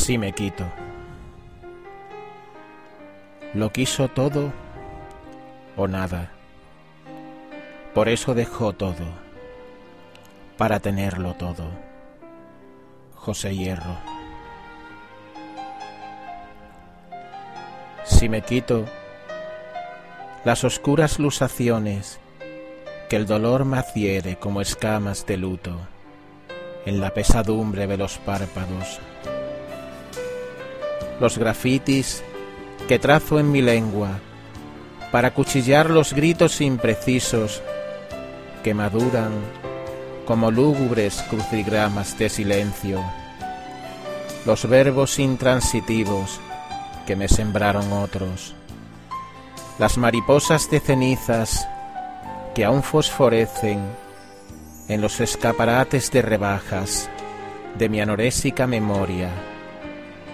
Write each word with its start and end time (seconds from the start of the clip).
Si 0.00 0.16
me 0.16 0.32
quito. 0.32 0.64
Lo 3.52 3.70
quiso 3.70 4.08
todo 4.08 4.50
o 5.76 5.86
nada. 5.86 6.30
Por 7.94 8.08
eso 8.08 8.34
dejó 8.34 8.72
todo, 8.72 9.04
para 10.56 10.80
tenerlo 10.80 11.34
todo. 11.34 11.68
José 13.14 13.54
Hierro. 13.54 13.98
Si 18.04 18.30
me 18.30 18.40
quito 18.40 18.86
las 20.44 20.64
oscuras 20.64 21.18
lusaciones 21.18 22.18
que 23.10 23.16
el 23.16 23.26
dolor 23.26 23.66
me 23.66 23.76
adhiere 23.78 24.36
como 24.36 24.62
escamas 24.62 25.26
de 25.26 25.36
luto 25.36 25.76
en 26.86 27.02
la 27.02 27.12
pesadumbre 27.12 27.86
de 27.86 27.98
los 27.98 28.16
párpados 28.16 28.98
los 31.20 31.38
grafitis 31.38 32.24
que 32.88 32.98
trazo 32.98 33.38
en 33.38 33.52
mi 33.52 33.62
lengua 33.62 34.18
para 35.12 35.34
cuchillar 35.34 35.90
los 35.90 36.14
gritos 36.14 36.60
imprecisos 36.60 37.62
que 38.64 38.74
maduran 38.74 39.32
como 40.24 40.50
lúgubres 40.50 41.22
crucigramas 41.28 42.16
de 42.18 42.28
silencio, 42.28 43.02
los 44.46 44.68
verbos 44.68 45.18
intransitivos 45.18 46.40
que 47.06 47.16
me 47.16 47.28
sembraron 47.28 47.92
otros, 47.92 48.54
las 49.78 49.98
mariposas 49.98 50.70
de 50.70 50.80
cenizas 50.80 51.68
que 52.54 52.64
aún 52.64 52.82
fosforecen 52.82 53.80
en 54.88 55.00
los 55.00 55.20
escaparates 55.20 56.10
de 56.10 56.22
rebajas 56.22 57.10
de 57.78 57.88
mi 57.88 58.00
anorésica 58.00 58.66
memoria 58.66 59.49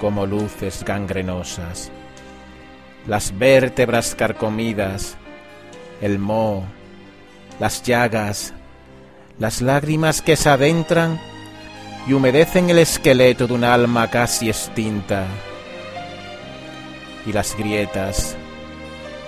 como 0.00 0.26
luces 0.26 0.84
gangrenosas. 0.84 1.90
Las 3.06 3.36
vértebras 3.38 4.14
carcomidas, 4.14 5.16
el 6.00 6.18
moho, 6.18 6.64
las 7.60 7.82
llagas, 7.82 8.52
las 9.38 9.62
lágrimas 9.62 10.22
que 10.22 10.36
se 10.36 10.48
adentran 10.48 11.20
y 12.06 12.12
humedecen 12.12 12.70
el 12.70 12.78
esqueleto 12.78 13.46
de 13.46 13.54
un 13.54 13.64
alma 13.64 14.08
casi 14.10 14.48
extinta, 14.48 15.26
y 17.26 17.32
las 17.32 17.56
grietas 17.56 18.36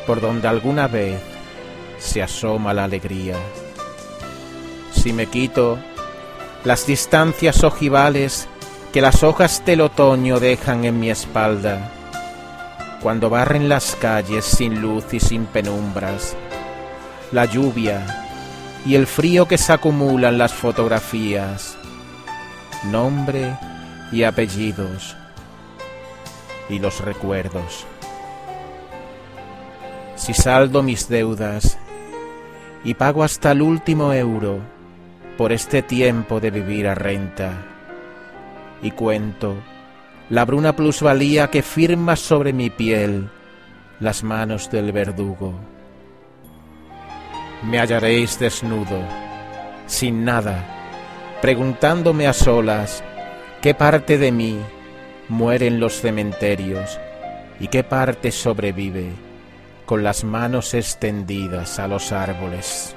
por 0.07 0.21
donde 0.21 0.49
alguna 0.49 0.89
vez 0.89 1.21
se 1.99 2.23
asoma 2.23 2.73
la 2.73 2.85
alegría. 2.85 3.37
Si 4.93 5.13
me 5.13 5.27
quito 5.27 5.79
las 6.65 6.87
distancias 6.87 7.63
ojivales 7.63 8.49
que 8.93 9.01
las 9.03 9.23
hojas 9.23 9.63
del 9.67 9.83
otoño 9.83 10.41
dejan 10.41 10.85
en 10.85 10.99
mi 10.99 11.11
espalda, 11.11 11.93
cuando 13.03 13.29
barren 13.29 13.69
las 13.69 13.95
calles 13.97 14.45
sin 14.45 14.81
luz 14.81 15.13
y 15.13 15.21
sin 15.21 15.45
penumbras, 15.45 16.37
la 17.31 17.45
lluvia 17.45 18.25
y 18.87 18.95
el 18.95 19.07
frío 19.07 19.47
que 19.47 19.59
se 19.59 19.73
acumulan 19.73 20.39
las 20.39 20.55
fotografías, 20.55 21.77
nombre 22.91 23.57
y 24.11 24.23
apellidos 24.23 25.17
y 26.71 26.79
los 26.79 27.01
recuerdos. 27.01 27.85
Si 30.17 30.33
saldo 30.33 30.83
mis 30.83 31.09
deudas 31.09 31.79
y 32.85 32.95
pago 32.95 33.23
hasta 33.23 33.53
el 33.53 33.61
último 33.63 34.13
euro 34.15 34.61
por 35.37 35.53
este 35.53 35.83
tiempo 35.83 36.41
de 36.41 36.51
vivir 36.51 36.89
a 36.89 36.95
renta, 36.95 37.78
y 38.83 38.91
cuento 38.93 39.57
la 40.31 40.45
bruna 40.45 40.77
plusvalía 40.77 41.49
que 41.49 41.63
firma 41.63 42.17
sobre 42.17 42.53
mi 42.53 42.71
piel 42.71 43.31
las 44.01 44.23
manos 44.23 44.71
del 44.71 44.93
verdugo. 44.93 45.59
Me 47.65 47.79
hallaréis 47.79 48.39
desnudo, 48.39 49.01
sin 49.87 50.25
nada, 50.25 51.39
preguntándome 51.41 52.27
a 52.27 52.33
solas 52.33 53.03
qué 53.63 53.75
parte 53.75 54.19
de 54.19 54.31
mí 54.31 54.59
muere 55.29 55.67
en 55.67 55.81
los 55.81 56.01
cementerios 56.01 57.01
y 57.59 57.69
qué 57.69 57.83
parte 57.83 58.31
sobrevive 58.31 59.11
con 59.87 60.05
las 60.05 60.25
manos 60.25 60.75
extendidas 60.75 61.79
a 61.79 61.89
los 61.89 62.13
árboles. 62.13 62.95